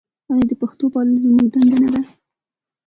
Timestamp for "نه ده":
1.83-2.01